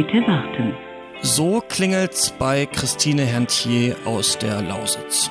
Bitte 0.00 0.26
warten. 0.26 0.72
So 1.20 1.60
klingelt's 1.60 2.32
bei 2.38 2.64
Christine 2.64 3.26
Herntier 3.26 3.98
aus 4.06 4.38
der 4.38 4.62
Lausitz. 4.62 5.30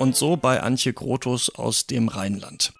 Und 0.00 0.16
so 0.16 0.36
bei 0.36 0.60
Antje 0.60 0.92
Grotus 0.92 1.48
aus 1.48 1.86
dem 1.86 2.08
Rheinland. 2.08 2.72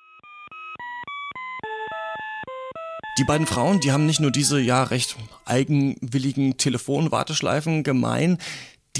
Die 3.16 3.24
beiden 3.24 3.46
Frauen, 3.46 3.78
die 3.78 3.92
haben 3.92 4.06
nicht 4.06 4.18
nur 4.18 4.32
diese 4.32 4.60
ja 4.60 4.82
recht 4.82 5.14
eigenwilligen 5.44 6.56
Telefonwarteschleifen 6.56 7.84
gemein, 7.84 8.38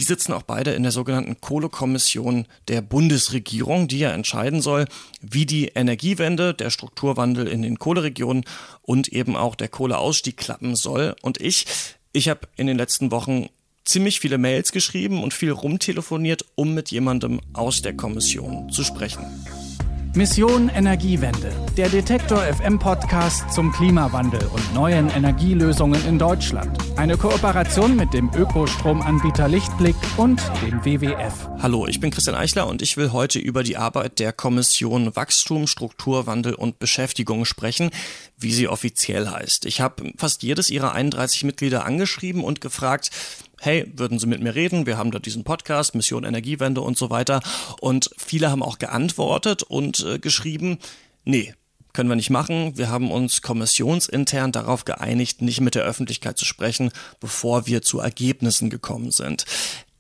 die 0.01 0.05
sitzen 0.05 0.33
auch 0.33 0.43
beide 0.43 0.71
in 0.71 0.83
der 0.83 0.93
sogenannten 0.93 1.43
Kohlekommission 1.43 2.47
der 2.69 2.81
Bundesregierung, 2.81 3.87
die 3.87 3.99
ja 3.99 4.13
entscheiden 4.13 4.63
soll, 4.63 4.87
wie 5.21 5.45
die 5.45 5.67
Energiewende, 5.67 6.55
der 6.55 6.71
Strukturwandel 6.71 7.47
in 7.47 7.61
den 7.61 7.79
Kohleregionen 7.79 8.45
und 8.81 9.09
eben 9.09 9.37
auch 9.37 9.55
der 9.55 9.69
Kohleausstieg 9.69 10.39
klappen 10.39 10.75
soll. 10.75 11.15
Und 11.21 11.39
ich, 11.39 11.67
ich 12.15 12.31
habe 12.31 12.49
in 12.57 12.67
den 12.67 12.79
letzten 12.79 13.11
Wochen 13.11 13.51
ziemlich 13.85 14.21
viele 14.21 14.39
Mails 14.39 14.73
geschrieben 14.73 15.23
und 15.23 15.35
viel 15.35 15.51
rumtelefoniert, 15.51 16.47
um 16.55 16.73
mit 16.73 16.91
jemandem 16.91 17.43
aus 17.53 17.83
der 17.83 17.95
Kommission 17.95 18.71
zu 18.71 18.85
sprechen. 18.85 19.27
Mission 20.17 20.69
Energiewende, 20.71 21.53
der 21.77 21.89
Detektor 21.89 22.39
FM 22.39 22.81
Podcast 22.81 23.49
zum 23.53 23.71
Klimawandel 23.71 24.45
und 24.53 24.75
neuen 24.75 25.09
Energielösungen 25.09 26.05
in 26.05 26.19
Deutschland. 26.19 26.77
Eine 26.97 27.17
Kooperation 27.17 27.95
mit 27.95 28.13
dem 28.13 28.29
Ökostromanbieter 28.35 29.47
Lichtblick 29.47 29.95
und 30.17 30.41
dem 30.67 30.85
WWF. 30.85 31.49
Hallo, 31.61 31.87
ich 31.87 32.01
bin 32.01 32.11
Christian 32.11 32.35
Eichler 32.35 32.67
und 32.67 32.83
ich 32.83 32.97
will 32.97 33.13
heute 33.13 33.39
über 33.39 33.63
die 33.63 33.77
Arbeit 33.77 34.19
der 34.19 34.33
Kommission 34.33 35.15
Wachstum, 35.15 35.69
Strukturwandel 35.69 36.55
und 36.55 36.81
Beschäftigung 36.81 37.45
sprechen, 37.45 37.91
wie 38.37 38.53
sie 38.53 38.67
offiziell 38.67 39.29
heißt. 39.29 39.65
Ich 39.65 39.81
habe 39.81 40.13
fast 40.17 40.43
jedes 40.43 40.71
ihrer 40.71 40.93
31 40.93 41.45
Mitglieder 41.45 41.85
angeschrieben 41.85 42.43
und 42.43 42.61
gefragt, 42.61 43.11
hey, 43.61 43.93
würden 43.95 44.19
Sie 44.19 44.27
mit 44.27 44.43
mir 44.43 44.55
reden? 44.55 44.87
Wir 44.87 44.97
haben 44.97 45.11
da 45.11 45.19
diesen 45.19 45.45
Podcast, 45.45 45.95
Mission 45.95 46.25
Energiewende 46.25 46.81
und 46.81 46.97
so 46.97 47.11
weiter. 47.11 47.41
Und 47.81 48.11
viele 48.17 48.51
haben 48.51 48.63
auch 48.63 48.79
geantwortet 48.79 49.63
und 49.63 50.05
äh, 50.05 50.19
geschrieben, 50.19 50.79
nee, 51.25 51.55
können 51.93 52.09
wir 52.09 52.17
nicht 52.17 52.31
machen. 52.31 52.79
Wir 52.79 52.89
haben 52.89 53.11
uns 53.11 53.43
kommissionsintern 53.43 54.53
darauf 54.53 54.85
geeinigt, 54.85 55.43
nicht 55.43 55.61
mit 55.61 55.75
der 55.75 55.85
Öffentlichkeit 55.85 56.39
zu 56.39 56.47
sprechen, 56.47 56.91
bevor 57.21 57.67
wir 57.67 57.83
zu 57.83 58.01
Ergebnissen 58.01 58.71
gekommen 58.71 59.11
sind. 59.11 59.45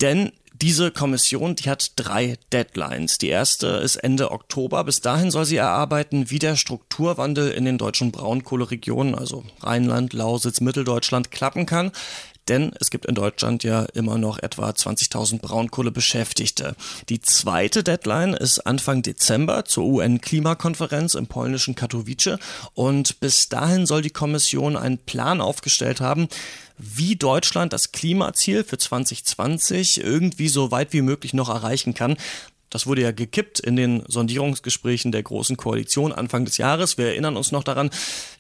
Denn 0.01 0.33
diese 0.63 0.91
Kommission, 0.91 1.55
die 1.55 1.71
hat 1.71 1.93
drei 1.97 2.37
Deadlines. 2.53 3.17
Die 3.17 3.29
erste 3.29 3.67
ist 3.67 3.97
Ende 3.97 4.31
Oktober. 4.31 4.85
Bis 4.85 5.01
dahin 5.01 5.31
soll 5.31 5.47
sie 5.47 5.57
erarbeiten, 5.57 6.31
wie 6.31 6.39
der 6.39 6.57
Strukturwandel 6.57 7.51
in 7.51 7.65
den 7.65 7.79
deutschen 7.79 8.13
Braunkohleregionen, 8.13 9.15
also 9.15 9.45
Rheinland, 9.61 10.13
Lausitz, 10.13 10.61
Mitteldeutschland, 10.61 11.31
klappen 11.31 11.65
kann. 11.65 11.93
Denn 12.51 12.73
es 12.81 12.91
gibt 12.91 13.07
in 13.07 13.15
Deutschland 13.15 13.63
ja 13.63 13.85
immer 13.95 14.19
noch 14.19 14.41
etwa 14.41 14.69
20.000 14.69 15.39
Braunkohlebeschäftigte. 15.39 16.75
Die 17.09 17.23
zweite 17.23 17.85
Deadline 17.85 18.35
ist 18.35 18.67
Anfang 18.67 19.03
Dezember 19.03 19.65
zur 19.65 19.85
UN-Klimakonferenz 19.85 21.15
im 21.15 21.29
polnischen 21.29 21.77
Katowice. 21.77 22.39
Und 22.75 23.21
bis 23.21 23.49
dahin 23.49 23.87
soll 23.87 24.03
die 24.03 24.11
Kommission 24.11 24.77
einen 24.77 24.99
Plan 24.99 25.41
aufgestellt 25.41 26.01
haben, 26.01 26.27
wie 26.77 27.15
Deutschland 27.15 27.73
das 27.73 27.93
Klimaziel 27.93 28.65
für 28.65 28.79
2020 28.79 30.03
irgendwie 30.03 30.49
so 30.49 30.73
weit 30.73 30.93
wie 30.93 31.03
möglich 31.03 31.35
noch 31.35 31.51
erreichen 31.51 31.95
kann. 31.95 32.17
Das 32.71 32.87
wurde 32.87 33.03
ja 33.03 33.11
gekippt 33.11 33.59
in 33.61 33.77
den 33.77 34.05
Sondierungsgesprächen 34.07 35.11
der 35.13 35.25
Großen 35.25 35.57
Koalition 35.57 36.13
Anfang 36.13 36.45
des 36.45 36.57
Jahres. 36.57 36.97
Wir 36.97 37.07
erinnern 37.07 37.37
uns 37.37 37.53
noch 37.53 37.65
daran. 37.65 37.91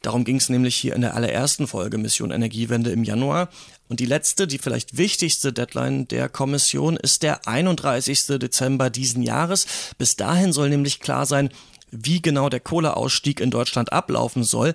Darum 0.02 0.24
ging 0.24 0.36
es 0.36 0.48
nämlich 0.48 0.76
hier 0.76 0.94
in 0.94 1.00
der 1.00 1.14
allerersten 1.14 1.66
Folge 1.66 1.98
Mission 1.98 2.30
Energiewende 2.30 2.92
im 2.92 3.02
Januar. 3.02 3.50
Und 3.88 3.98
die 3.98 4.06
letzte, 4.06 4.46
die 4.46 4.58
vielleicht 4.58 4.96
wichtigste 4.96 5.52
Deadline 5.52 6.06
der 6.06 6.28
Kommission 6.28 6.96
ist 6.96 7.24
der 7.24 7.48
31. 7.48 8.38
Dezember 8.38 8.88
diesen 8.88 9.22
Jahres. 9.22 9.66
Bis 9.98 10.14
dahin 10.14 10.52
soll 10.52 10.70
nämlich 10.70 11.00
klar 11.00 11.26
sein, 11.26 11.50
wie 11.90 12.22
genau 12.22 12.48
der 12.48 12.60
Kohleausstieg 12.60 13.40
in 13.40 13.50
Deutschland 13.50 13.92
ablaufen 13.92 14.44
soll 14.44 14.74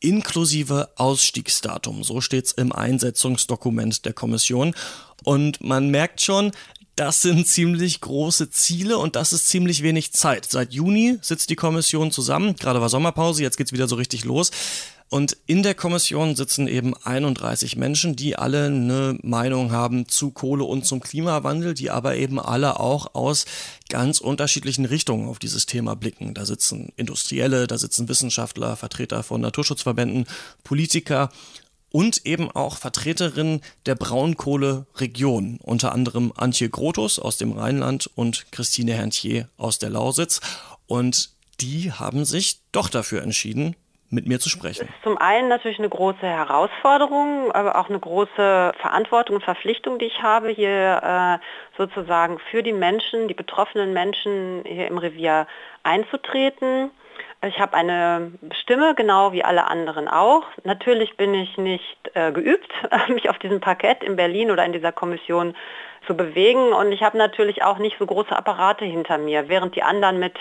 inklusive 0.00 0.90
Ausstiegsdatum. 0.96 2.04
So 2.04 2.20
steht's 2.20 2.52
im 2.52 2.72
Einsetzungsdokument 2.72 4.04
der 4.04 4.12
Kommission. 4.12 4.74
Und 5.24 5.62
man 5.62 5.90
merkt 5.90 6.20
schon, 6.20 6.52
das 6.96 7.20
sind 7.20 7.46
ziemlich 7.46 8.00
große 8.00 8.50
Ziele 8.50 8.96
und 8.96 9.16
das 9.16 9.34
ist 9.34 9.48
ziemlich 9.48 9.82
wenig 9.82 10.12
Zeit. 10.12 10.46
Seit 10.50 10.72
Juni 10.72 11.18
sitzt 11.20 11.50
die 11.50 11.56
Kommission 11.56 12.10
zusammen, 12.10 12.56
gerade 12.56 12.80
war 12.80 12.88
Sommerpause, 12.88 13.42
jetzt 13.42 13.58
geht's 13.58 13.72
wieder 13.72 13.86
so 13.86 13.96
richtig 13.96 14.24
los. 14.24 14.50
Und 15.08 15.36
in 15.46 15.62
der 15.62 15.74
Kommission 15.74 16.34
sitzen 16.34 16.66
eben 16.66 16.94
31 16.96 17.76
Menschen, 17.76 18.16
die 18.16 18.36
alle 18.36 18.66
eine 18.66 19.16
Meinung 19.22 19.70
haben 19.70 20.08
zu 20.08 20.32
Kohle 20.32 20.64
und 20.64 20.84
zum 20.84 20.98
Klimawandel, 20.98 21.74
die 21.74 21.90
aber 21.90 22.16
eben 22.16 22.40
alle 22.40 22.80
auch 22.80 23.14
aus 23.14 23.44
ganz 23.88 24.18
unterschiedlichen 24.18 24.84
Richtungen 24.84 25.28
auf 25.28 25.38
dieses 25.38 25.66
Thema 25.66 25.94
blicken. 25.94 26.34
Da 26.34 26.44
sitzen 26.44 26.92
Industrielle, 26.96 27.68
da 27.68 27.78
sitzen 27.78 28.08
Wissenschaftler, 28.08 28.74
Vertreter 28.74 29.22
von 29.22 29.40
Naturschutzverbänden, 29.42 30.26
Politiker 30.64 31.30
und 31.96 32.26
eben 32.26 32.50
auch 32.50 32.76
Vertreterinnen 32.76 33.62
der 33.86 33.94
Braunkohleregion, 33.94 35.58
unter 35.62 35.92
anderem 35.92 36.30
Antje 36.36 36.68
Grotus 36.68 37.18
aus 37.18 37.38
dem 37.38 37.52
Rheinland 37.52 38.10
und 38.14 38.52
Christine 38.52 38.92
Herntier 38.92 39.48
aus 39.56 39.78
der 39.78 39.88
Lausitz. 39.88 40.42
Und 40.86 41.30
die 41.62 41.90
haben 41.90 42.26
sich 42.26 42.60
doch 42.70 42.90
dafür 42.90 43.22
entschieden, 43.22 43.76
mit 44.10 44.26
mir 44.28 44.38
zu 44.38 44.50
sprechen. 44.50 44.86
Das 44.86 44.94
ist 44.94 45.04
zum 45.04 45.16
einen 45.16 45.48
natürlich 45.48 45.78
eine 45.78 45.88
große 45.88 46.20
Herausforderung, 46.20 47.50
aber 47.52 47.76
auch 47.76 47.88
eine 47.88 47.98
große 47.98 48.72
Verantwortung 48.78 49.36
und 49.36 49.42
Verpflichtung, 49.42 49.98
die 49.98 50.04
ich 50.04 50.20
habe, 50.20 50.50
hier 50.50 51.40
äh, 51.40 51.78
sozusagen 51.78 52.38
für 52.50 52.62
die 52.62 52.74
Menschen, 52.74 53.26
die 53.26 53.32
betroffenen 53.32 53.94
Menschen 53.94 54.64
hier 54.66 54.86
im 54.86 54.98
Revier 54.98 55.46
einzutreten. 55.82 56.90
Ich 57.48 57.60
habe 57.60 57.74
eine 57.74 58.32
Stimme, 58.62 58.94
genau 58.94 59.32
wie 59.32 59.44
alle 59.44 59.66
anderen 59.66 60.08
auch. 60.08 60.44
Natürlich 60.64 61.16
bin 61.16 61.34
ich 61.34 61.56
nicht 61.58 62.10
äh, 62.14 62.32
geübt, 62.32 62.72
mich 63.08 63.28
auf 63.30 63.38
diesem 63.38 63.60
Parkett 63.60 64.02
in 64.02 64.16
Berlin 64.16 64.50
oder 64.50 64.64
in 64.64 64.72
dieser 64.72 64.92
Kommission 64.92 65.54
zu 66.06 66.16
bewegen. 66.16 66.72
Und 66.72 66.92
ich 66.92 67.02
habe 67.02 67.18
natürlich 67.18 67.62
auch 67.62 67.78
nicht 67.78 67.96
so 67.98 68.06
große 68.06 68.34
Apparate 68.34 68.84
hinter 68.84 69.18
mir, 69.18 69.48
während 69.48 69.76
die 69.76 69.82
anderen 69.82 70.18
mit 70.18 70.34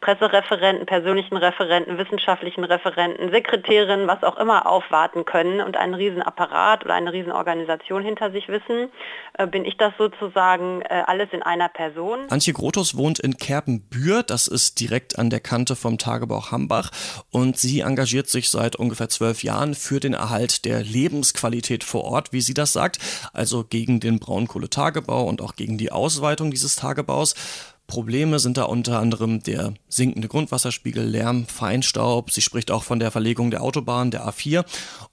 Pressereferenten, 0.00 0.86
persönlichen 0.86 1.36
Referenten, 1.36 1.98
wissenschaftlichen 1.98 2.62
Referenten, 2.62 3.32
Sekretärinnen, 3.32 4.06
was 4.06 4.22
auch 4.22 4.36
immer 4.36 4.66
aufwarten 4.66 5.24
können 5.24 5.60
und 5.60 5.76
einen 5.76 5.94
riesen 5.94 6.22
Apparat 6.22 6.84
oder 6.84 6.94
eine 6.94 7.12
riesen 7.12 7.32
Organisation 7.32 8.04
hinter 8.04 8.30
sich 8.30 8.48
wissen, 8.48 8.90
äh, 9.34 9.46
bin 9.48 9.64
ich 9.64 9.76
das 9.76 9.92
sozusagen 9.98 10.82
äh, 10.82 11.02
alles 11.06 11.30
in 11.32 11.42
einer 11.42 11.68
Person. 11.68 12.20
Antje 12.30 12.52
Grotus 12.52 12.96
wohnt 12.96 13.18
in 13.18 13.36
Kerpenbühr, 13.38 14.22
das 14.22 14.46
ist 14.46 14.78
direkt 14.78 15.18
an 15.18 15.30
der 15.30 15.40
Kante 15.40 15.74
vom 15.74 15.98
Tagebau 15.98 16.52
Hambach 16.52 16.90
und 17.32 17.58
sie 17.58 17.80
engagiert 17.80 18.28
sich 18.28 18.50
seit 18.50 18.76
ungefähr 18.76 19.08
zwölf 19.08 19.42
Jahren 19.42 19.74
für 19.74 19.98
den 19.98 20.14
Erhalt 20.14 20.64
der 20.64 20.80
Lebensqualität 20.80 21.82
vor 21.82 22.04
Ort, 22.04 22.32
wie 22.32 22.40
sie 22.40 22.54
das 22.54 22.72
sagt, 22.72 22.98
also 23.32 23.64
gegen 23.64 23.98
den 23.98 24.20
Braunkohletagebau 24.20 24.97
und 25.06 25.40
auch 25.40 25.54
gegen 25.56 25.78
die 25.78 25.92
Ausweitung 25.92 26.50
dieses 26.50 26.76
Tagebaus. 26.76 27.34
Probleme 27.86 28.38
sind 28.38 28.58
da 28.58 28.64
unter 28.64 28.98
anderem 29.00 29.42
der 29.42 29.72
sinkende 29.88 30.28
Grundwasserspiegel, 30.28 31.04
Lärm, 31.04 31.46
Feinstaub. 31.46 32.30
Sie 32.30 32.42
spricht 32.42 32.70
auch 32.70 32.84
von 32.84 32.98
der 33.00 33.10
Verlegung 33.10 33.50
der 33.50 33.62
Autobahn, 33.62 34.10
der 34.10 34.28
A4 34.28 34.64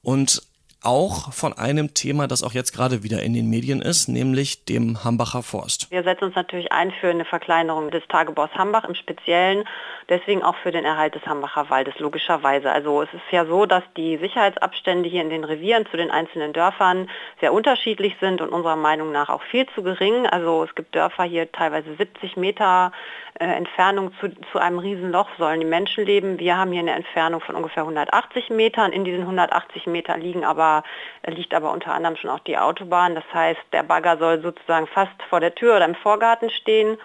und 0.02 0.44
auch 0.86 1.34
von 1.34 1.54
einem 1.54 1.94
Thema, 1.94 2.28
das 2.28 2.44
auch 2.44 2.54
jetzt 2.54 2.72
gerade 2.72 3.04
wieder 3.04 3.22
in 3.22 3.34
den 3.34 3.50
Medien 3.50 3.82
ist, 3.82 4.08
nämlich 4.08 4.66
dem 4.66 5.04
Hambacher 5.04 5.44
Forst. 5.44 5.90
Wir 5.92 6.04
setzen 6.04 6.26
uns 6.26 6.36
natürlich 6.36 6.72
ein 6.72 6.92
für 6.92 7.10
eine 7.10 7.26
Verkleinerung 7.26 7.92
des 7.92 8.04
Tagebaus 8.08 8.50
Hambach 8.56 8.86
im 8.86 8.96
Speziellen, 8.96 9.66
deswegen 10.10 10.44
auch 10.44 10.56
für 10.58 10.72
den 10.72 10.86
Erhalt 10.86 11.16
des 11.16 11.26
Hambacher 11.26 11.70
Waldes, 11.70 11.98
logischerweise. 12.00 12.72
Also 12.72 13.02
es 13.02 13.14
ist 13.14 13.32
ja 13.32 13.46
so, 13.46 13.66
dass 13.66 13.84
die 13.98 14.18
Sicherheitsabstände 14.18 15.10
hier 15.10 15.22
in 15.22 15.30
den 15.30 15.44
Revieren 15.44 15.86
zu 15.90 15.98
den 15.98 16.12
einzelnen 16.12 16.54
Dörfern 16.54 17.10
sehr 17.40 17.54
unterschiedlich 17.54 18.16
sind 18.20 18.42
und 18.42 18.50
unserer 18.50 18.76
Meinung 18.76 19.12
nach 19.12 19.30
auch 19.30 19.44
viel 19.44 19.66
zu 19.74 19.84
gering. 19.84 20.28
Also 20.28 20.64
es 20.64 20.76
gibt 20.76 20.96
Dörfer 20.96 21.24
hier 21.24 21.52
teilweise 21.52 21.96
70 21.96 22.38
Meter 22.38 22.92
äh, 23.40 23.46
Entfernung 23.46 24.14
zu, 24.20 24.30
zu 24.52 24.60
einem 24.60 24.80
Riesenloch 24.80 25.28
sollen 25.38 25.60
die 25.60 25.66
Menschen 25.66 26.06
leben. 26.06 26.40
Wir 26.40 26.58
haben 26.58 26.72
hier 26.72 26.80
eine 26.80 26.94
Entfernung 26.94 27.42
von 27.42 27.56
ungefähr 27.56 27.84
180 27.84 28.50
Metern. 28.50 28.94
In 28.94 29.04
diesen 29.04 29.22
180 29.22 29.88
Metern 29.88 30.22
liegen 30.22 30.46
aber, 30.46 30.84
liegt 31.28 31.54
aber 31.54 31.72
unter 31.72 31.94
anderem 31.94 32.16
schon 32.16 32.30
auch 32.30 32.40
die 32.40 32.58
Autobahn. 32.58 33.14
Das 33.14 33.26
heißt, 33.34 33.60
der 33.74 33.84
Bagger 33.84 34.18
soll 34.18 34.42
sozusagen 34.42 34.88
fast 34.88 35.12
vor 35.30 35.40
der 35.40 35.54
Tür 35.54 35.76
oder 35.76 35.86
im 35.86 35.96
Vorgarten 35.96 36.50
stehen. 36.50 36.98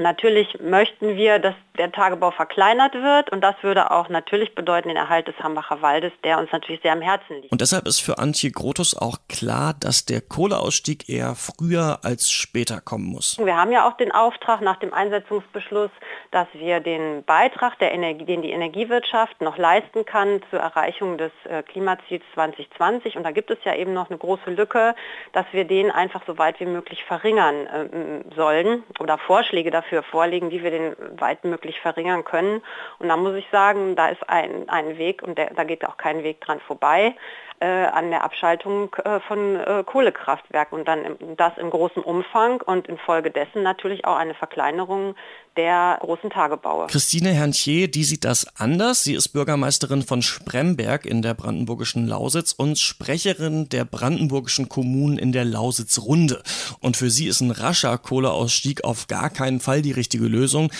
Natürlich 0.00 0.58
möchten 0.60 1.16
wir, 1.16 1.38
dass 1.38 1.54
der 1.78 1.92
Tagebau 1.92 2.30
verkleinert 2.30 2.94
wird 2.94 3.30
und 3.30 3.40
das 3.42 3.54
würde 3.62 3.90
auch 3.90 4.08
natürlich 4.08 4.54
bedeuten 4.54 4.88
den 4.88 4.96
Erhalt 4.96 5.28
des 5.28 5.38
Hambacher 5.40 5.82
Waldes, 5.82 6.12
der 6.24 6.38
uns 6.38 6.50
natürlich 6.52 6.80
sehr 6.82 6.92
am 6.92 7.02
Herzen 7.02 7.40
liegt. 7.40 7.52
Und 7.52 7.60
deshalb 7.60 7.86
ist 7.86 8.00
für 8.00 8.18
Antje 8.18 8.50
Grotus 8.50 8.96
auch 8.96 9.18
klar, 9.28 9.74
dass 9.78 10.06
der 10.06 10.20
Kohleausstieg 10.20 11.08
eher 11.08 11.34
früher 11.34 12.00
als 12.02 12.30
später 12.30 12.80
kommen 12.80 13.06
muss. 13.06 13.38
Wir 13.38 13.56
haben 13.56 13.72
ja 13.72 13.88
auch 13.88 13.96
den 13.96 14.12
Auftrag 14.12 14.60
nach 14.60 14.78
dem 14.78 14.92
Einsetzungsbeschluss, 14.92 15.90
dass 16.30 16.46
wir 16.54 16.80
den 16.80 17.24
Beitrag, 17.24 17.78
der 17.78 17.92
Energie, 17.92 18.24
den 18.24 18.42
die 18.42 18.50
Energiewirtschaft 18.50 19.40
noch 19.40 19.58
leisten 19.58 20.04
kann 20.04 20.40
zur 20.50 20.60
Erreichung 20.60 21.18
des 21.18 21.32
äh, 21.48 21.62
Klimaziels 21.62 22.22
2020, 22.34 23.16
und 23.16 23.22
da 23.22 23.30
gibt 23.30 23.50
es 23.50 23.58
ja 23.64 23.74
eben 23.74 23.92
noch 23.92 24.08
eine 24.08 24.18
große 24.18 24.50
Lücke, 24.50 24.94
dass 25.32 25.46
wir 25.52 25.64
den 25.64 25.90
einfach 25.90 26.22
so 26.26 26.38
weit 26.38 26.60
wie 26.60 26.66
möglich 26.66 27.04
verringern 27.04 27.66
äh, 27.66 28.34
sollen 28.34 28.82
oder 28.98 29.18
Vorschläge 29.18 29.70
dafür 29.70 29.85
vorlegen, 30.10 30.50
wie 30.50 30.62
wir 30.62 30.70
den 30.70 30.96
weit 31.18 31.44
möglich 31.44 31.80
verringern 31.80 32.24
können. 32.24 32.62
Und 32.98 33.08
da 33.08 33.16
muss 33.16 33.34
ich 33.34 33.46
sagen, 33.50 33.96
da 33.96 34.08
ist 34.08 34.28
ein, 34.28 34.68
ein 34.68 34.98
Weg 34.98 35.22
und 35.22 35.38
der, 35.38 35.54
da 35.54 35.64
geht 35.64 35.86
auch 35.86 35.96
kein 35.96 36.22
Weg 36.22 36.40
dran 36.40 36.60
vorbei 36.60 37.14
an 37.64 38.10
der 38.10 38.24
Abschaltung 38.24 38.94
äh, 38.96 39.20
von 39.20 39.56
äh, 39.56 39.82
Kohlekraftwerken 39.84 40.78
und 40.78 40.86
dann 40.86 41.04
im, 41.04 41.36
das 41.36 41.56
in 41.58 41.70
großem 41.70 42.02
Umfang 42.02 42.60
und 42.60 42.86
infolgedessen 42.86 43.62
natürlich 43.62 44.04
auch 44.04 44.16
eine 44.16 44.34
Verkleinerung 44.34 45.14
der 45.56 45.98
großen 46.00 46.28
Tagebaue. 46.30 46.86
Christine 46.88 47.30
Herrntier, 47.30 47.90
die 47.90 48.04
sieht 48.04 48.24
das 48.24 48.46
anders. 48.58 49.04
Sie 49.04 49.14
ist 49.14 49.28
Bürgermeisterin 49.28 50.02
von 50.02 50.20
Spremberg 50.20 51.06
in 51.06 51.22
der 51.22 51.34
brandenburgischen 51.34 52.06
Lausitz 52.06 52.52
und 52.52 52.78
Sprecherin 52.78 53.68
der 53.70 53.84
brandenburgischen 53.86 54.68
Kommunen 54.68 55.18
in 55.18 55.32
der 55.32 55.46
Lausitzrunde. 55.46 56.42
Und 56.80 56.96
für 56.96 57.10
sie 57.10 57.26
ist 57.26 57.40
ein 57.40 57.50
rascher 57.50 57.96
Kohleausstieg 57.96 58.84
auf 58.84 59.06
gar 59.06 59.30
keinen 59.30 59.60
Fall 59.60 59.80
die 59.80 59.92
richtige 59.92 60.26
Lösung. 60.26 60.70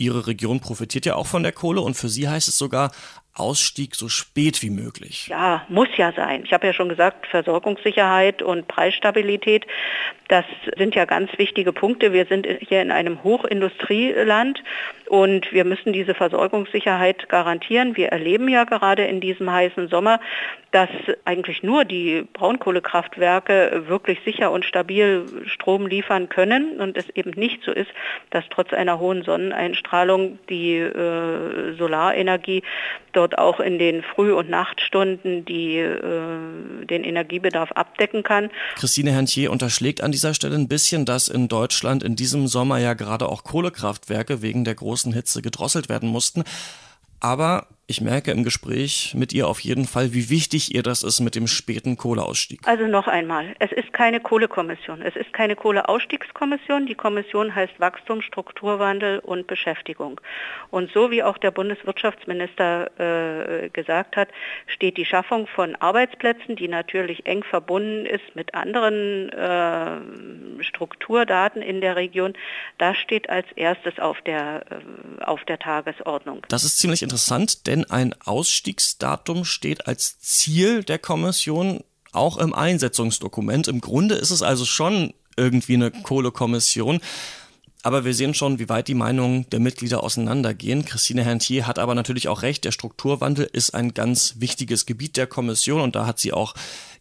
Ihre 0.00 0.26
Region 0.26 0.60
profitiert 0.60 1.04
ja 1.04 1.14
auch 1.14 1.26
von 1.26 1.42
der 1.42 1.52
Kohle 1.52 1.82
und 1.82 1.94
für 1.94 2.08
Sie 2.08 2.26
heißt 2.26 2.48
es 2.48 2.56
sogar 2.56 2.90
Ausstieg 3.40 3.94
so 3.94 4.08
spät 4.08 4.62
wie 4.62 4.70
möglich. 4.70 5.28
Ja, 5.28 5.64
muss 5.68 5.88
ja 5.96 6.12
sein. 6.12 6.44
Ich 6.44 6.52
habe 6.52 6.66
ja 6.66 6.72
schon 6.72 6.88
gesagt, 6.88 7.26
Versorgungssicherheit 7.26 8.42
und 8.42 8.68
Preisstabilität, 8.68 9.66
das 10.30 10.44
sind 10.78 10.94
ja 10.94 11.06
ganz 11.06 11.30
wichtige 11.38 11.72
Punkte. 11.72 12.12
Wir 12.12 12.24
sind 12.24 12.46
hier 12.60 12.80
in 12.82 12.92
einem 12.92 13.24
Hochindustrieland 13.24 14.62
und 15.08 15.52
wir 15.52 15.64
müssen 15.64 15.92
diese 15.92 16.14
Versorgungssicherheit 16.14 17.28
garantieren. 17.28 17.96
Wir 17.96 18.10
erleben 18.10 18.48
ja 18.48 18.62
gerade 18.62 19.04
in 19.06 19.20
diesem 19.20 19.50
heißen 19.50 19.88
Sommer, 19.88 20.20
dass 20.70 20.88
eigentlich 21.24 21.64
nur 21.64 21.84
die 21.84 22.28
Braunkohlekraftwerke 22.32 23.86
wirklich 23.88 24.20
sicher 24.24 24.52
und 24.52 24.64
stabil 24.64 25.26
Strom 25.46 25.88
liefern 25.88 26.28
können 26.28 26.80
und 26.80 26.96
es 26.96 27.08
eben 27.10 27.32
nicht 27.32 27.64
so 27.64 27.72
ist, 27.72 27.90
dass 28.30 28.44
trotz 28.50 28.72
einer 28.72 29.00
hohen 29.00 29.24
Sonneneinstrahlung 29.24 30.38
die 30.48 30.76
äh, 30.76 31.76
Solarenergie 31.76 32.62
dort 33.12 33.36
auch 33.36 33.58
in 33.58 33.80
den 33.80 34.04
Früh- 34.04 34.32
und 34.32 34.48
Nachtstunden 34.48 35.44
die, 35.44 35.78
äh, 35.78 36.86
den 36.86 37.02
Energiebedarf 37.02 37.72
abdecken 37.72 38.22
kann. 38.22 38.50
Christine 38.76 39.10
Herntier 39.10 39.50
unterschlägt 39.50 40.04
an 40.04 40.12
dieser 40.20 40.34
Stelle 40.34 40.54
ein 40.56 40.68
bisschen, 40.68 41.06
dass 41.06 41.28
in 41.28 41.48
Deutschland 41.48 42.02
in 42.02 42.14
diesem 42.14 42.46
Sommer 42.46 42.76
ja 42.76 42.92
gerade 42.92 43.26
auch 43.26 43.42
Kohlekraftwerke 43.42 44.42
wegen 44.42 44.64
der 44.64 44.74
großen 44.74 45.14
Hitze 45.14 45.40
gedrosselt 45.40 45.88
werden 45.88 46.10
mussten. 46.10 46.44
Aber 47.20 47.68
ich 47.90 48.00
merke 48.00 48.30
im 48.30 48.44
Gespräch 48.44 49.14
mit 49.16 49.32
ihr 49.32 49.48
auf 49.48 49.58
jeden 49.58 49.84
Fall, 49.84 50.14
wie 50.14 50.30
wichtig 50.30 50.76
ihr 50.76 50.84
das 50.84 51.02
ist 51.02 51.18
mit 51.18 51.34
dem 51.34 51.48
späten 51.48 51.96
Kohleausstieg. 51.96 52.60
Also 52.64 52.86
noch 52.86 53.08
einmal, 53.08 53.56
es 53.58 53.72
ist 53.72 53.92
keine 53.92 54.20
Kohlekommission, 54.20 55.02
es 55.02 55.16
ist 55.16 55.32
keine 55.32 55.56
Kohleausstiegskommission. 55.56 56.86
Die 56.86 56.94
Kommission 56.94 57.52
heißt 57.52 57.80
Wachstum, 57.80 58.22
Strukturwandel 58.22 59.18
und 59.18 59.48
Beschäftigung. 59.48 60.20
Und 60.70 60.92
so 60.92 61.10
wie 61.10 61.24
auch 61.24 61.36
der 61.36 61.50
Bundeswirtschaftsminister 61.50 63.64
äh, 63.64 63.70
gesagt 63.70 64.16
hat, 64.16 64.28
steht 64.68 64.96
die 64.96 65.04
Schaffung 65.04 65.48
von 65.48 65.74
Arbeitsplätzen, 65.74 66.54
die 66.54 66.68
natürlich 66.68 67.26
eng 67.26 67.42
verbunden 67.42 68.06
ist 68.06 68.36
mit 68.36 68.54
anderen 68.54 69.30
äh, 69.30 70.62
Strukturdaten 70.62 71.60
in 71.60 71.80
der 71.80 71.96
Region, 71.96 72.34
das 72.78 72.96
steht 72.98 73.28
als 73.28 73.46
erstes 73.56 73.98
auf 73.98 74.22
der, 74.22 74.62
äh, 74.70 75.24
auf 75.24 75.44
der 75.44 75.58
Tagesordnung. 75.58 76.46
Das 76.48 76.62
ist 76.62 76.78
ziemlich 76.78 77.02
interessant, 77.02 77.66
denn 77.66 77.79
denn 77.80 77.90
ein 77.90 78.14
Ausstiegsdatum 78.24 79.44
steht 79.44 79.86
als 79.86 80.20
Ziel 80.20 80.84
der 80.84 80.98
Kommission 80.98 81.82
auch 82.12 82.38
im 82.38 82.54
Einsetzungsdokument. 82.54 83.68
Im 83.68 83.80
Grunde 83.80 84.16
ist 84.16 84.30
es 84.30 84.42
also 84.42 84.64
schon 84.64 85.14
irgendwie 85.36 85.74
eine 85.74 85.90
Kohlekommission. 85.90 87.00
Aber 87.82 88.04
wir 88.04 88.12
sehen 88.12 88.34
schon, 88.34 88.58
wie 88.58 88.68
weit 88.68 88.88
die 88.88 88.94
Meinungen 88.94 89.48
der 89.50 89.60
Mitglieder 89.60 90.02
auseinandergehen. 90.02 90.84
Christine 90.84 91.24
Herntier 91.24 91.66
hat 91.66 91.78
aber 91.78 91.94
natürlich 91.94 92.28
auch 92.28 92.42
recht, 92.42 92.64
der 92.64 92.72
Strukturwandel 92.72 93.48
ist 93.50 93.74
ein 93.74 93.94
ganz 93.94 94.34
wichtiges 94.38 94.84
Gebiet 94.84 95.16
der 95.16 95.26
Kommission 95.26 95.80
und 95.80 95.96
da 95.96 96.04
hat 96.04 96.18
sie 96.18 96.34
auch 96.34 96.54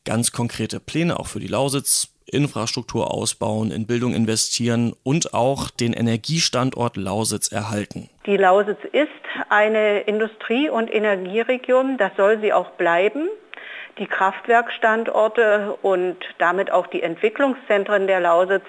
ganz 0.06 0.31
konkrete 0.31 0.80
Pläne, 0.80 1.20
auch 1.20 1.28
für 1.28 1.42
die 1.42 1.48
Lausitz. 1.48 2.10
Infrastruktur 2.31 3.12
ausbauen, 3.12 3.72
in 3.72 3.88
Bildung 3.88 4.14
investieren 4.14 4.94
und 5.04 5.34
auch 5.34 5.70
den 5.70 5.94
Energiestandort 5.94 6.96
Lausitz 6.96 7.52
erhalten. 7.52 8.10
Die 8.26 8.38
Lausitz 8.38 8.80
ist 8.92 9.10
eine 9.50 10.01
Industrie- 10.01 10.69
und 10.69 10.94
Energieregion, 10.94 11.98
das 11.98 12.12
soll 12.16 12.40
sie 12.40 12.54
auch 12.54 12.72
bleiben. 12.72 13.28
Die 13.98 14.07
Kraftwerkstandorte 14.07 15.78
und 15.81 16.18
damit 16.38 16.72
auch 16.72 16.88
die 16.88 17.04
Entwicklungszentren 17.04 18.07
der 18.07 18.22
Lausitz 18.22 18.66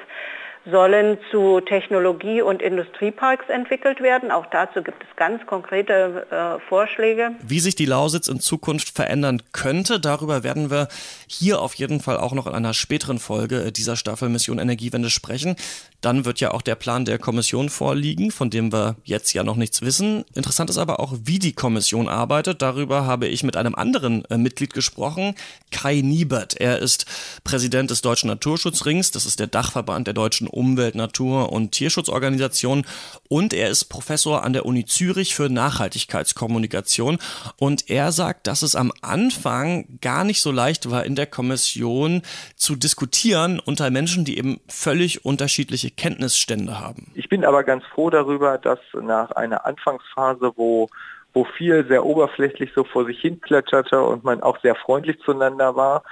sollen 0.66 1.18
zu 1.30 1.60
Technologie- 1.60 2.42
und 2.42 2.60
Industrieparks 2.60 3.48
entwickelt 3.48 4.00
werden. 4.00 4.30
Auch 4.30 4.46
dazu 4.46 4.82
gibt 4.82 5.02
es 5.02 5.16
ganz 5.16 5.44
konkrete 5.46 6.26
äh, 6.30 6.68
Vorschläge. 6.68 7.32
Wie 7.42 7.60
sich 7.60 7.74
die 7.74 7.86
Lausitz 7.86 8.28
in 8.28 8.40
Zukunft 8.40 8.90
verändern 8.90 9.42
könnte, 9.52 9.98
darüber 10.00 10.42
werden 10.42 10.70
wir 10.70 10.88
hier 11.26 11.62
auf 11.62 11.74
jeden 11.74 12.00
Fall 12.00 12.18
auch 12.18 12.32
noch 12.32 12.46
in 12.46 12.54
einer 12.54 12.74
späteren 12.74 13.18
Folge 13.18 13.72
dieser 13.72 13.96
Staffel 13.96 14.28
Mission 14.28 14.58
Energiewende 14.58 15.08
sprechen. 15.08 15.56
Dann 16.02 16.24
wird 16.24 16.40
ja 16.40 16.50
auch 16.52 16.62
der 16.62 16.74
Plan 16.74 17.04
der 17.04 17.18
Kommission 17.18 17.68
vorliegen, 17.68 18.30
von 18.30 18.50
dem 18.50 18.72
wir 18.72 18.96
jetzt 19.04 19.32
ja 19.32 19.42
noch 19.42 19.56
nichts 19.56 19.82
wissen. 19.82 20.24
Interessant 20.34 20.70
ist 20.70 20.78
aber 20.78 21.00
auch, 21.00 21.14
wie 21.24 21.38
die 21.38 21.52
Kommission 21.52 22.08
arbeitet. 22.08 22.60
Darüber 22.62 23.06
habe 23.06 23.28
ich 23.28 23.42
mit 23.42 23.56
einem 23.56 23.74
anderen 23.74 24.24
äh, 24.26 24.36
Mitglied 24.36 24.74
gesprochen, 24.74 25.34
Kai 25.70 26.02
Niebert. 26.02 26.60
Er 26.60 26.78
ist 26.78 27.06
Präsident 27.44 27.90
des 27.90 28.02
Deutschen 28.02 28.28
Naturschutzrings. 28.28 29.10
Das 29.10 29.24
ist 29.24 29.40
der 29.40 29.46
Dachverband 29.46 30.06
der 30.06 30.14
deutschen 30.14 30.49
Umwelt-, 30.50 30.94
Natur- 30.94 31.52
und 31.52 31.72
Tierschutzorganisationen. 31.72 32.84
Und 33.28 33.54
er 33.54 33.70
ist 33.70 33.84
Professor 33.86 34.42
an 34.42 34.52
der 34.52 34.66
Uni 34.66 34.84
Zürich 34.84 35.34
für 35.34 35.48
Nachhaltigkeitskommunikation. 35.48 37.18
Und 37.58 37.88
er 37.90 38.12
sagt, 38.12 38.46
dass 38.46 38.62
es 38.62 38.76
am 38.76 38.92
Anfang 39.02 39.98
gar 40.00 40.24
nicht 40.24 40.42
so 40.42 40.50
leicht 40.50 40.90
war, 40.90 41.04
in 41.04 41.14
der 41.14 41.26
Kommission 41.26 42.22
zu 42.56 42.76
diskutieren 42.76 43.60
unter 43.60 43.90
Menschen, 43.90 44.24
die 44.24 44.38
eben 44.38 44.60
völlig 44.68 45.24
unterschiedliche 45.24 45.90
Kenntnisstände 45.90 46.80
haben. 46.80 47.10
Ich 47.14 47.28
bin 47.28 47.44
aber 47.44 47.64
ganz 47.64 47.84
froh 47.94 48.10
darüber, 48.10 48.58
dass 48.58 48.78
nach 49.00 49.30
einer 49.32 49.64
Anfangsphase, 49.66 50.52
wo 50.56 50.88
wo 51.32 51.44
viel 51.44 51.86
sehr 51.86 52.04
oberflächlich 52.04 52.72
so 52.74 52.84
vor 52.84 53.04
sich 53.06 53.20
hin 53.20 53.38
plätscherte 53.40 54.02
und 54.02 54.24
man 54.24 54.42
auch 54.42 54.58
sehr 54.62 54.74
freundlich 54.74 55.18
zueinander 55.24 55.76
war, 55.76 56.02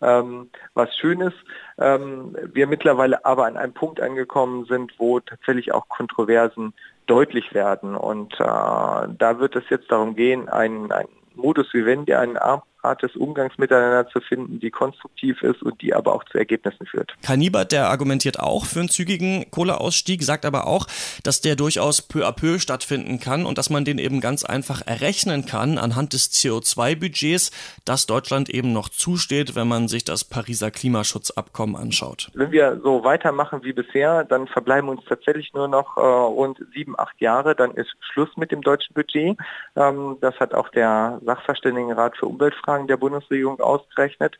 ähm, 0.00 0.50
was 0.74 0.94
Schönes. 0.96 1.32
Ähm, 1.78 2.36
wir 2.52 2.66
mittlerweile 2.66 3.24
aber 3.24 3.46
an 3.46 3.56
einem 3.56 3.72
Punkt 3.74 4.00
angekommen 4.00 4.64
sind, 4.66 4.92
wo 4.98 5.20
tatsächlich 5.20 5.72
auch 5.72 5.88
Kontroversen 5.88 6.74
deutlich 7.06 7.54
werden. 7.54 7.94
Und 7.94 8.34
äh, 8.34 8.44
da 8.44 9.38
wird 9.38 9.56
es 9.56 9.64
jetzt 9.70 9.90
darum 9.90 10.14
gehen, 10.14 10.48
einen, 10.48 10.92
einen 10.92 11.08
Modus 11.34 11.72
vivendi, 11.72 12.14
einen 12.14 12.36
Art 12.82 13.02
des 13.02 13.16
Umgangs 13.16 13.58
miteinander 13.58 14.08
zu 14.08 14.20
finden, 14.20 14.60
die 14.60 14.70
konstruktiv 14.70 15.42
ist 15.42 15.62
und 15.62 15.80
die 15.82 15.94
aber 15.94 16.14
auch 16.14 16.24
zu 16.24 16.38
Ergebnissen 16.38 16.86
führt. 16.86 17.12
Kanibert, 17.22 17.72
der 17.72 17.88
argumentiert 17.88 18.38
auch 18.38 18.64
für 18.64 18.80
einen 18.80 18.88
zügigen 18.88 19.50
Kohleausstieg, 19.50 20.22
sagt 20.22 20.44
aber 20.44 20.66
auch, 20.66 20.86
dass 21.24 21.40
der 21.40 21.56
durchaus 21.56 22.02
peu 22.02 22.26
à 22.26 22.32
peu 22.32 22.58
stattfinden 22.58 23.18
kann 23.18 23.46
und 23.46 23.58
dass 23.58 23.70
man 23.70 23.84
den 23.84 23.98
eben 23.98 24.20
ganz 24.20 24.44
einfach 24.44 24.86
errechnen 24.86 25.44
kann 25.44 25.78
anhand 25.78 26.12
des 26.12 26.32
CO2-Budgets, 26.32 27.50
das 27.84 28.06
Deutschland 28.06 28.48
eben 28.48 28.72
noch 28.72 28.88
zusteht, 28.88 29.56
wenn 29.56 29.66
man 29.68 29.88
sich 29.88 30.04
das 30.04 30.24
Pariser 30.24 30.70
Klimaschutzabkommen 30.70 31.76
anschaut. 31.76 32.30
Wenn 32.34 32.52
wir 32.52 32.80
so 32.82 33.02
weitermachen 33.04 33.64
wie 33.64 33.72
bisher, 33.72 34.24
dann 34.24 34.46
verbleiben 34.46 34.88
uns 34.88 35.04
tatsächlich 35.08 35.52
nur 35.52 35.68
noch 35.68 35.96
äh, 35.96 36.00
rund 36.00 36.58
sieben, 36.72 36.98
acht 36.98 37.20
Jahre, 37.20 37.54
dann 37.54 37.72
ist 37.72 37.90
Schluss 38.12 38.30
mit 38.36 38.52
dem 38.52 38.62
deutschen 38.62 38.94
Budget. 38.94 39.36
Ähm, 39.76 40.16
das 40.20 40.38
hat 40.38 40.54
auch 40.54 40.68
der 40.68 41.20
Sachverständigenrat 41.24 42.16
für 42.16 42.26
Umweltfragen 42.26 42.67
der 42.86 42.96
Bundesregierung 42.96 43.60
ausgerechnet. 43.60 44.38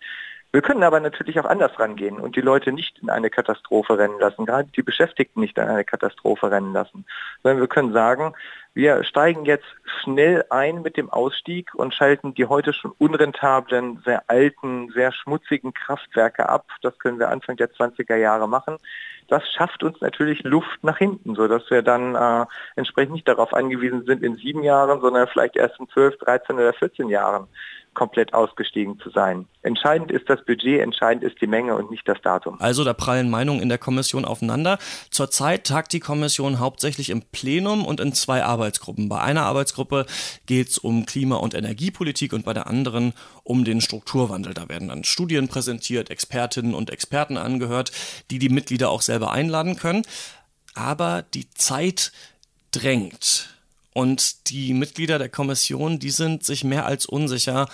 Wir 0.51 0.63
können 0.63 0.83
aber 0.83 0.99
natürlich 0.99 1.39
auch 1.39 1.45
anders 1.45 1.79
rangehen 1.79 2.19
und 2.19 2.35
die 2.35 2.41
Leute 2.41 2.73
nicht 2.73 2.99
in 3.01 3.11
eine 3.11 3.29
Katastrophe 3.29 3.99
rennen 3.99 4.19
lassen, 4.19 4.47
gerade 4.47 4.71
die 4.75 4.83
Beschäftigten 4.83 5.41
nicht 5.41 5.59
in 5.59 5.65
eine 5.65 5.85
Katastrophe 5.85 6.51
rennen 6.51 6.73
lassen, 6.73 7.05
sondern 7.43 7.61
wir 7.61 7.69
können 7.69 7.93
sagen, 7.93 8.33
wir 8.73 9.05
steigen 9.05 9.45
jetzt 9.45 9.67
schnell 10.03 10.45
ein 10.49 10.83
mit 10.83 10.97
dem 10.97 11.11
Ausstieg 11.11 11.75
und 11.75 11.95
schalten 11.95 12.33
die 12.33 12.47
heute 12.47 12.73
schon 12.73 12.93
unrentablen, 12.97 14.01
sehr 14.05 14.23
alten, 14.29 14.91
sehr 14.93 15.13
schmutzigen 15.13 15.75
Kraftwerke 15.75 16.49
ab. 16.49 16.67
Das 16.81 16.99
können 16.99 17.19
wir 17.19 17.29
Anfang 17.29 17.57
der 17.57 17.71
20er 17.71 18.17
Jahre 18.17 18.49
machen. 18.49 18.79
Das 19.27 19.43
schafft 19.53 19.83
uns 19.83 20.01
natürlich 20.01 20.43
Luft 20.45 20.83
nach 20.83 20.97
hinten, 20.97 21.35
sodass 21.35 21.69
wir 21.71 21.83
dann 21.83 22.15
äh, 22.15 22.47
entsprechend 22.77 23.13
nicht 23.13 23.29
darauf 23.29 23.53
angewiesen 23.53 24.05
sind, 24.07 24.23
in 24.23 24.37
sieben 24.37 24.63
Jahren, 24.63 25.01
sondern 25.01 25.29
vielleicht 25.29 25.57
erst 25.57 25.79
in 25.79 25.89
zwölf, 25.89 26.17
dreizehn 26.17 26.57
oder 26.57 26.73
vierzehn 26.73 27.09
Jahren 27.11 27.47
komplett 27.95 28.33
ausgestiegen 28.33 28.99
zu 29.01 29.11
sein. 29.11 29.47
Entscheidend 29.63 30.13
ist 30.13 30.31
das 30.39 30.47
Budget, 30.47 30.81
entscheidend 30.81 31.25
ist 31.25 31.41
die 31.41 31.47
Menge 31.47 31.75
und 31.75 31.91
nicht 31.91 32.07
das 32.09 32.21
Datum. 32.23 32.61
Also 32.61 32.85
da 32.85 32.93
prallen 32.93 33.31
Meinungen 33.31 33.61
in 33.61 33.69
der 33.69 33.79
Kommission 33.79 34.25
aufeinander. 34.25 34.79
Zurzeit 35.11 35.65
tagt 35.65 35.93
die 35.93 36.01
Kommission 36.01 36.59
hauptsächlich 36.59 37.11
im 37.11 37.23
Plenum 37.23 37.85
und 37.85 38.01
in 38.01 38.13
zwei 38.13 38.45
Arbeitsgruppen. 38.45 39.09
Bei 39.09 39.21
einer 39.21 39.45
Arbeitsgruppe 39.45 40.07
geht 40.47 40.69
es 40.69 40.79
um 40.79 41.07
Klima- 41.07 41.37
und 41.37 41.55
Energiepolitik 41.55 42.33
und 42.33 42.45
bei 42.45 42.53
der 42.53 42.67
anderen 42.67 43.13
um 43.43 43.65
den 43.65 43.81
Strukturwandel. 43.81 44.55
Da 44.55 44.69
werden 44.69 44.89
dann 44.89 45.05
Studien 45.05 45.49
präsentiert, 45.49 46.11
Expertinnen 46.11 46.75
und 46.75 46.91
Experten 46.91 47.37
angehört, 47.37 47.93
die 48.31 48.39
die 48.39 48.49
Mitglieder 48.49 48.91
auch 48.91 49.03
selber 49.03 49.33
einladen 49.33 49.77
können. 49.77 50.03
Aber 50.75 51.23
die 51.35 51.51
Zeit 51.51 52.13
drängt. 52.71 53.55
Und 53.95 54.51
die 54.51 54.75
Mitglieder 54.75 55.19
der 55.19 55.29
Kommission, 55.29 55.99
die 55.99 56.11
sind 56.11 56.45
sich 56.45 56.63
mehr 56.63 56.87
als 56.87 57.05
unsicher, 57.05 57.69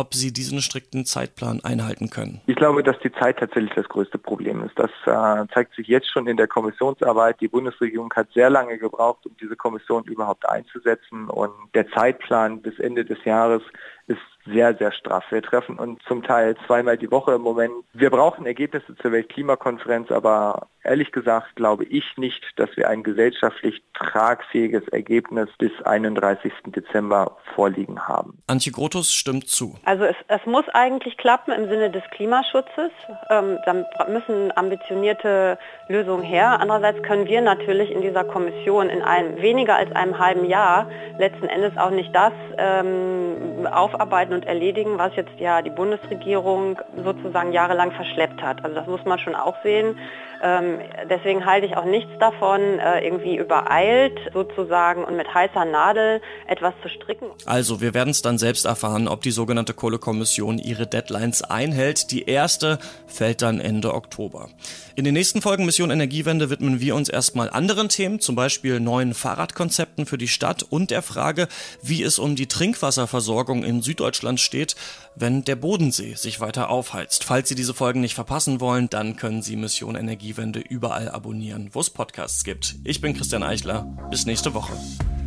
ob 0.00 0.14
sie 0.14 0.32
diesen 0.32 0.60
strikten 0.60 1.04
Zeitplan 1.04 1.60
einhalten 1.62 2.08
können. 2.10 2.40
Ich 2.46 2.56
glaube, 2.56 2.82
dass 2.82 2.98
die 3.00 3.12
Zeit 3.12 3.38
tatsächlich 3.38 3.72
das 3.74 3.88
größte 3.88 4.18
Problem 4.18 4.64
ist. 4.64 4.78
Das 4.78 4.90
äh, 5.04 5.46
zeigt 5.52 5.74
sich 5.74 5.86
jetzt 5.86 6.10
schon 6.10 6.26
in 6.26 6.36
der 6.38 6.48
Kommissionsarbeit. 6.48 7.40
Die 7.40 7.48
Bundesregierung 7.48 8.12
hat 8.14 8.28
sehr 8.32 8.48
lange 8.48 8.78
gebraucht, 8.78 9.26
um 9.26 9.36
diese 9.40 9.56
Kommission 9.56 10.04
überhaupt 10.04 10.48
einzusetzen. 10.48 11.28
Und 11.28 11.52
der 11.74 11.88
Zeitplan 11.90 12.62
bis 12.62 12.78
Ende 12.78 13.04
des 13.04 13.22
Jahres 13.24 13.62
ist 14.10 14.18
sehr, 14.46 14.74
sehr 14.76 14.92
straff. 14.92 15.24
Wir 15.30 15.42
treffen 15.42 15.78
uns 15.78 16.00
zum 16.06 16.22
Teil 16.22 16.56
zweimal 16.66 16.96
die 16.96 17.10
Woche 17.10 17.34
im 17.34 17.42
Moment. 17.42 17.72
Wir 17.92 18.10
brauchen 18.10 18.46
Ergebnisse 18.46 18.96
zur 18.96 19.12
Weltklimakonferenz, 19.12 20.10
aber 20.10 20.66
ehrlich 20.82 21.12
gesagt 21.12 21.56
glaube 21.56 21.84
ich 21.84 22.04
nicht, 22.16 22.42
dass 22.56 22.74
wir 22.76 22.88
ein 22.88 23.02
gesellschaftlich 23.02 23.82
tragfähiges 23.94 24.88
Ergebnis 24.88 25.48
bis 25.58 25.70
31. 25.84 26.52
Dezember 26.66 27.36
vorliegen 27.54 28.08
haben. 28.08 28.42
Antje 28.46 28.72
Grotus 28.72 29.12
stimmt 29.12 29.48
zu. 29.48 29.76
Also 29.84 30.04
es, 30.04 30.16
es 30.28 30.44
muss 30.46 30.64
eigentlich 30.72 31.16
klappen 31.16 31.52
im 31.52 31.68
Sinne 31.68 31.90
des 31.90 32.02
Klimaschutzes. 32.10 32.90
Ähm, 33.28 33.58
dann 33.66 33.84
müssen 34.08 34.56
ambitionierte 34.56 35.58
Lösungen 35.88 36.22
her. 36.22 36.60
Andererseits 36.60 37.02
können 37.02 37.26
wir 37.26 37.42
natürlich 37.42 37.90
in 37.90 38.00
dieser 38.00 38.24
Kommission 38.24 38.88
in 38.88 39.02
einem 39.02 39.40
weniger 39.42 39.76
als 39.76 39.92
einem 39.92 40.18
halben 40.18 40.46
Jahr 40.46 40.90
letzten 41.18 41.46
Endes 41.46 41.76
auch 41.76 41.90
nicht 41.90 42.14
das 42.14 42.32
ähm, 42.56 43.66
aufarbeiten 44.00 44.32
und 44.32 44.46
erledigen, 44.46 44.98
was 44.98 45.14
jetzt 45.16 45.38
ja 45.38 45.60
die 45.60 45.70
Bundesregierung 45.70 46.80
sozusagen 47.04 47.52
jahrelang 47.52 47.92
verschleppt 47.92 48.42
hat. 48.42 48.64
Also 48.64 48.74
das 48.74 48.86
muss 48.86 49.04
man 49.04 49.18
schon 49.18 49.34
auch 49.34 49.56
sehen. 49.62 49.98
Ähm, 50.42 50.78
deswegen 51.08 51.44
halte 51.44 51.66
ich 51.66 51.76
auch 51.76 51.84
nichts 51.84 52.10
davon, 52.18 52.60
äh, 52.78 53.04
irgendwie 53.04 53.36
übereilt 53.36 54.18
sozusagen 54.32 55.04
und 55.04 55.16
mit 55.16 55.32
heißer 55.32 55.64
Nadel 55.64 56.22
etwas 56.46 56.72
zu 56.82 56.88
stricken. 56.88 57.26
Also, 57.44 57.80
wir 57.80 57.92
werden 57.94 58.10
es 58.10 58.22
dann 58.22 58.38
selbst 58.38 58.64
erfahren, 58.64 59.06
ob 59.08 59.22
die 59.22 59.30
sogenannte 59.30 59.74
Kohlekommission 59.74 60.58
ihre 60.58 60.86
Deadlines 60.86 61.42
einhält. 61.42 62.10
Die 62.10 62.24
erste 62.24 62.78
fällt 63.06 63.42
dann 63.42 63.60
Ende 63.60 63.94
Oktober. 63.94 64.48
In 64.96 65.04
den 65.04 65.14
nächsten 65.14 65.42
Folgen 65.42 65.64
Mission 65.66 65.90
Energiewende 65.90 66.50
widmen 66.50 66.80
wir 66.80 66.94
uns 66.94 67.08
erstmal 67.08 67.50
anderen 67.50 67.88
Themen, 67.88 68.20
zum 68.20 68.34
Beispiel 68.34 68.80
neuen 68.80 69.14
Fahrradkonzepten 69.14 70.06
für 70.06 70.18
die 70.18 70.28
Stadt 70.28 70.64
und 70.68 70.90
der 70.90 71.02
Frage, 71.02 71.48
wie 71.82 72.02
es 72.02 72.18
um 72.18 72.36
die 72.36 72.48
Trinkwasserversorgung 72.48 73.62
in 73.62 73.82
Süddeutschland 73.82 74.40
steht, 74.40 74.76
wenn 75.16 75.44
der 75.44 75.56
Bodensee 75.56 76.14
sich 76.14 76.40
weiter 76.40 76.70
aufheizt. 76.70 77.24
Falls 77.24 77.48
Sie 77.48 77.54
diese 77.54 77.74
Folgen 77.74 78.00
nicht 78.00 78.14
verpassen 78.14 78.60
wollen, 78.60 78.88
dann 78.88 79.16
können 79.16 79.42
Sie 79.42 79.56
Mission 79.56 79.96
Energiewende 79.96 80.60
überall 80.60 81.08
abonnieren, 81.08 81.70
wo 81.72 81.80
es 81.80 81.90
Podcasts 81.90 82.44
gibt. 82.44 82.76
Ich 82.84 83.00
bin 83.00 83.14
Christian 83.14 83.42
Eichler. 83.42 83.86
Bis 84.10 84.26
nächste 84.26 84.54
Woche. 84.54 84.72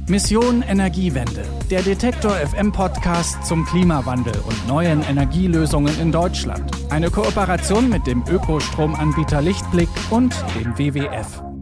Mission 0.10 0.64
Energiewende, 0.64 1.46
der 1.72 1.82
Detektor 1.82 2.32
FM 2.32 2.74
Podcast 2.74 3.46
zum 3.46 3.66
Klimawandel 3.66 4.36
und 4.46 4.68
neuen 4.68 5.02
Energielösungen 5.02 5.98
in 6.02 6.12
Deutschland. 6.12 6.70
Eine 6.90 7.10
Kooperation 7.10 7.90
mit 7.90 8.06
dem 8.06 8.22
Ökostromanbieter 8.28 9.42
Lichtblick 9.42 9.90
und 10.10 10.36
dem 10.60 10.78
WWF. 10.78 11.53